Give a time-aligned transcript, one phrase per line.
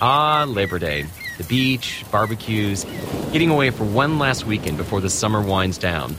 [0.00, 1.06] Ah, Labor Day.
[1.38, 2.84] The beach, barbecues,
[3.32, 6.14] getting away for one last weekend before the summer winds down.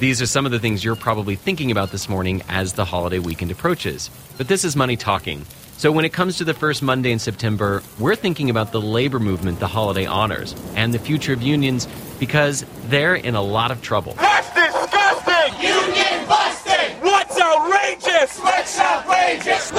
[0.00, 3.18] These are some of the things you're probably thinking about this morning as the holiday
[3.18, 4.10] weekend approaches.
[4.36, 5.46] But this is Money Talking.
[5.78, 9.18] So when it comes to the first Monday in September, we're thinking about the labor
[9.18, 11.88] movement the holiday honors and the future of unions
[12.20, 14.14] because they're in a lot of trouble.
[14.14, 15.60] That's disgusting!
[15.62, 17.00] Union busting!
[17.00, 18.38] What's outrageous?
[18.40, 19.72] What's outrageous?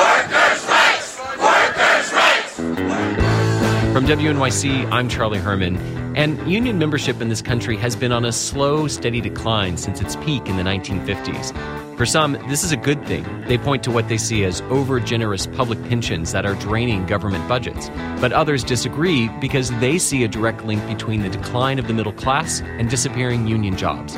[4.04, 5.78] From WNYC, I'm Charlie Herman.
[6.18, 10.18] And union membership in this country has been on a slow, steady decline since its
[10.18, 11.96] peak in the 1950s.
[11.96, 13.24] For some, this is a good thing.
[13.48, 17.48] They point to what they see as over generous public pensions that are draining government
[17.48, 17.88] budgets.
[18.20, 22.12] But others disagree because they see a direct link between the decline of the middle
[22.12, 24.18] class and disappearing union jobs.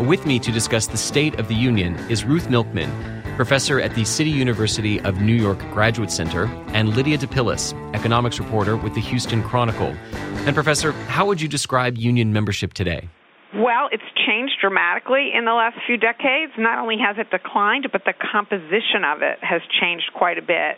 [0.00, 2.88] With me to discuss the state of the union is Ruth Milkman,
[3.38, 8.76] professor at the City University of New York Graduate Center, and Lydia DePillis, economics reporter
[8.76, 9.94] with the Houston Chronicle.
[10.44, 13.08] And, Professor, how would you describe union membership today?
[13.54, 16.52] Well, it's changed dramatically in the last few decades.
[16.58, 20.76] Not only has it declined, but the composition of it has changed quite a bit.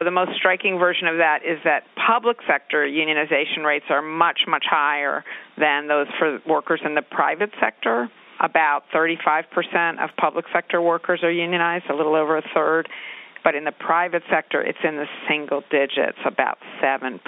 [0.00, 4.64] The most striking version of that is that public sector unionization rates are much, much
[4.64, 5.24] higher
[5.58, 8.08] than those for workers in the private sector.
[8.40, 12.88] About 35% of public sector workers are unionized, a little over a third.
[13.42, 17.20] But in the private sector, it's in the single digits, about 7%.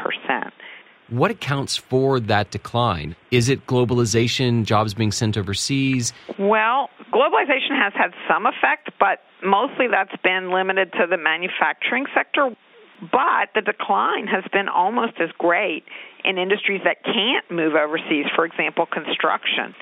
[1.08, 3.16] What accounts for that decline?
[3.32, 6.12] Is it globalization, jobs being sent overseas?
[6.38, 12.54] Well, globalization has had some effect, but mostly that's been limited to the manufacturing sector.
[13.00, 15.84] But the decline has been almost as great
[16.24, 19.74] in industries that can't move overseas, for example, construction.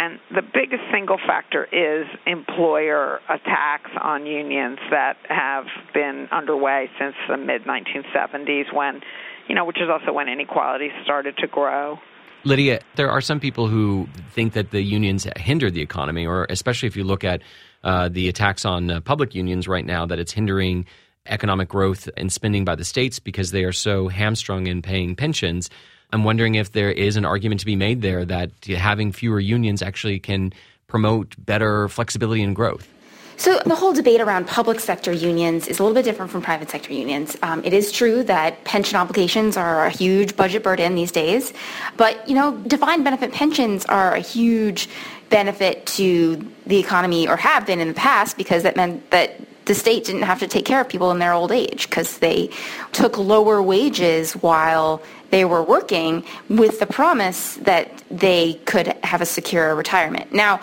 [0.00, 7.14] And the biggest single factor is employer attacks on unions that have been underway since
[7.28, 9.02] the mid 1970s when
[9.46, 11.98] you know, which is also when inequality started to grow.
[12.44, 16.86] Lydia, there are some people who think that the unions hinder the economy, or especially
[16.86, 17.42] if you look at
[17.84, 20.86] uh, the attacks on uh, public unions right now, that it's hindering
[21.26, 25.68] economic growth and spending by the states because they are so hamstrung in paying pensions.
[26.12, 29.82] I'm wondering if there is an argument to be made there that having fewer unions
[29.82, 30.52] actually can
[30.86, 32.88] promote better flexibility and growth.
[33.36, 36.68] So the whole debate around public sector unions is a little bit different from private
[36.68, 37.38] sector unions.
[37.42, 41.54] Um, it is true that pension obligations are a huge budget burden these days,
[41.96, 44.90] but you know, defined benefit pensions are a huge
[45.30, 49.74] benefit to the economy, or have been in the past, because that meant that the
[49.74, 52.50] state didn't have to take care of people in their old age because they
[52.92, 59.26] took lower wages while they were working with the promise that they could have a
[59.26, 60.32] secure retirement.
[60.32, 60.60] Now,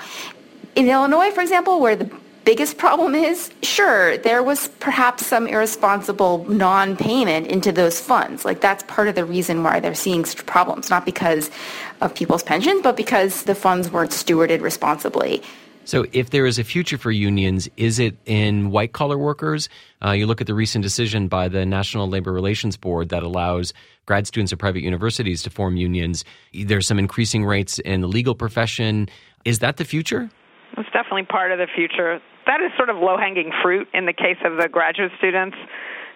[0.76, 2.10] in Illinois, for example, where the
[2.46, 8.46] biggest problem is, sure, there was perhaps some irresponsible non-payment into those funds.
[8.46, 11.52] Like that's part of the reason why they're seeing such problems, not because
[12.00, 15.44] of people's pensions, but because the funds weren't stewarded responsibly.
[15.88, 19.70] So, if there is a future for unions, is it in white collar workers?
[20.04, 23.74] Uh, you look at the recent decision by the National Labor Relations Board that allows
[24.06, 26.26] grad students at private universities to form unions.
[26.54, 29.08] There's some increasing rates in the legal profession.
[29.46, 30.30] Is that the future?
[30.78, 34.14] It's definitely part of the future that is sort of low hanging fruit in the
[34.14, 35.56] case of the graduate students.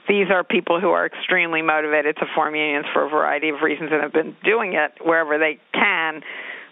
[0.09, 3.91] These are people who are extremely motivated to form unions for a variety of reasons
[3.93, 6.23] and have been doing it wherever they can.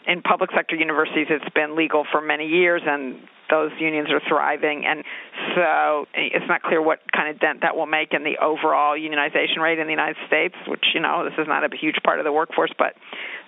[0.10, 4.86] In public sector universities, it's been legal for many years, and those unions are thriving.
[4.86, 5.04] And
[5.56, 9.60] so it's not clear what kind of dent that will make in the overall unionization
[9.62, 12.26] rate in the United States, which, you know, this is not a huge part of
[12.26, 12.96] the workforce, but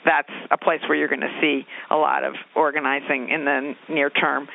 [0.06, 4.10] that's a place where you're going to see a lot of organizing in the near
[4.10, 4.48] term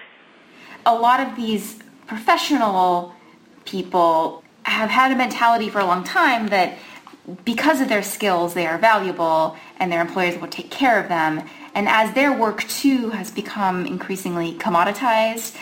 [0.87, 3.13] a lot of these professional
[3.65, 6.79] people have had a mentality for a long time that
[7.45, 11.43] because of their skills, they are valuable and their employers will take care of them.
[11.77, 15.55] And as their work too has become increasingly commoditized,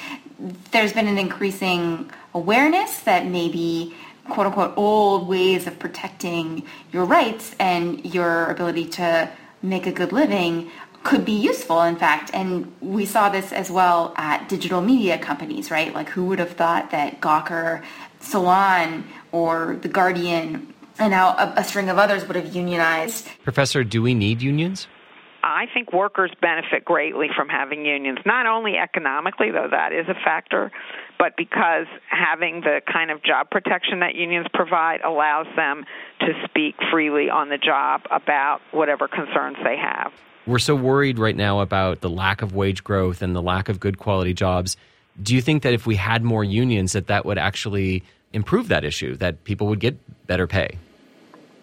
[0.71, 3.97] there's been an increasing awareness that maybe
[4.31, 6.63] quote unquote old ways of protecting
[6.93, 9.29] your rights and your ability to
[9.61, 10.71] make a good living
[11.03, 12.31] could be useful, in fact.
[12.33, 15.93] And we saw this as well at digital media companies, right?
[15.93, 17.83] Like who would have thought that Gawker,
[18.21, 23.29] Salon, or The Guardian, and now a, a string of others would have unionized.
[23.43, 24.87] Professor, do we need unions?
[25.45, 30.15] I think workers benefit greatly from having unions, not only economically, though that is a
[30.15, 30.73] factor,
[31.19, 35.85] but because having the kind of job protection that unions provide allows them
[36.21, 40.13] to speak freely on the job about whatever concerns they have.
[40.47, 43.79] We're so worried right now about the lack of wage growth and the lack of
[43.79, 44.79] good quality jobs.
[45.23, 48.03] Do you think that if we had more unions that that would actually
[48.33, 50.79] improve that issue, that people would get better pay?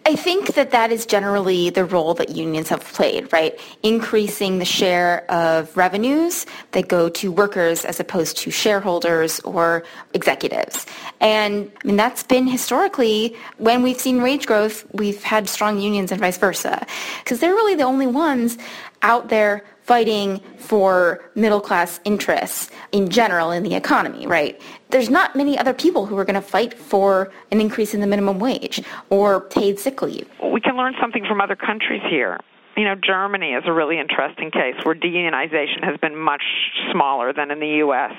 [0.04, 3.58] I think that that is generally the role that unions have played, right?
[3.84, 10.86] Increasing the share of revenues that go to workers as opposed to shareholders or executives.
[11.20, 16.10] And I mean, that's been historically when we've seen wage growth, we've had strong unions
[16.10, 16.84] and vice versa.
[17.22, 18.58] Because they're really the only ones
[19.02, 24.60] out there fighting for middle class interests in general in the economy, right?
[24.90, 28.06] There's not many other people who are going to fight for an increase in the
[28.06, 30.28] minimum wage or paid sick leave.
[30.52, 32.38] We can learn something from other countries here.
[32.76, 36.42] You know, Germany is a really interesting case where deunionization has been much
[36.90, 38.12] smaller than in the U.S.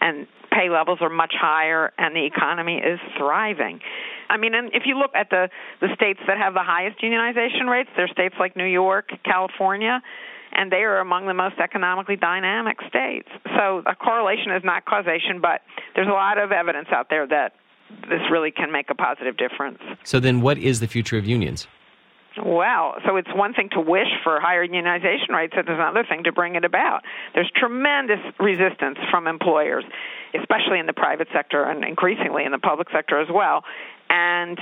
[0.00, 3.80] and pay levels are much higher and the economy is thriving.
[4.30, 5.48] I mean, and if you look at the
[5.80, 10.00] the states that have the highest unionization rates, they're states like New York, California
[10.52, 13.28] and they are among the most economically dynamic states.
[13.56, 15.62] So a correlation is not causation, but
[15.94, 17.54] there's a lot of evidence out there that
[18.08, 19.78] this really can make a positive difference.
[20.04, 21.66] So then what is the future of unions?
[22.44, 26.24] Well, so it's one thing to wish for higher unionization rates, and there's another thing
[26.24, 27.02] to bring it about.
[27.34, 29.84] There's tremendous resistance from employers,
[30.38, 33.64] especially in the private sector and increasingly in the public sector as well.
[34.10, 34.58] And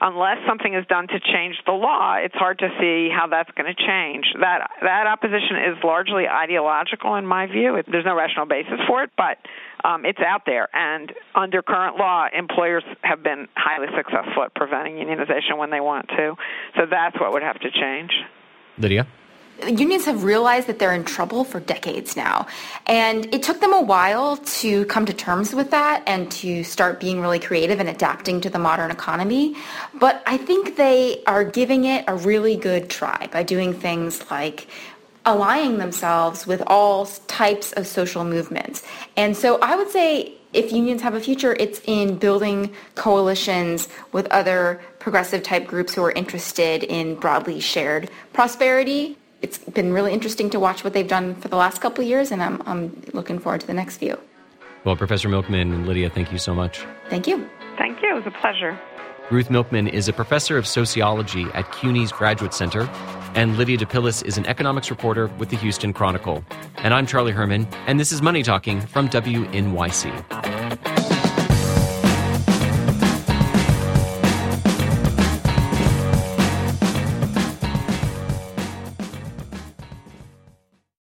[0.00, 3.72] unless something is done to change the law, it's hard to see how that's going
[3.72, 4.24] to change.
[4.40, 7.76] That that opposition is largely ideological, in my view.
[7.76, 9.38] It, there's no rational basis for it, but
[9.84, 10.68] um, it's out there.
[10.74, 16.08] And under current law, employers have been highly successful at preventing unionization when they want
[16.08, 16.34] to.
[16.76, 18.10] So that's what would have to change.
[18.78, 19.06] Lydia
[19.66, 22.46] unions have realized that they're in trouble for decades now.
[22.86, 27.00] And it took them a while to come to terms with that and to start
[27.00, 29.56] being really creative and adapting to the modern economy.
[29.94, 34.68] But I think they are giving it a really good try by doing things like
[35.26, 38.82] aligning themselves with all types of social movements.
[39.16, 44.26] And so I would say if unions have a future, it's in building coalitions with
[44.28, 50.50] other progressive type groups who are interested in broadly shared prosperity it's been really interesting
[50.50, 53.38] to watch what they've done for the last couple of years, and I'm, I'm looking
[53.38, 54.18] forward to the next few.
[54.84, 56.84] Well, Professor Milkman and Lydia, thank you so much.
[57.08, 57.48] Thank you.
[57.76, 58.10] Thank you.
[58.10, 58.78] It was a pleasure.
[59.30, 62.88] Ruth Milkman is a professor of sociology at CUNY's Graduate Center,
[63.34, 66.44] and Lydia DePillis is an economics reporter with the Houston Chronicle.
[66.78, 70.39] And I'm Charlie Herman, and this is Money Talking from WNYC.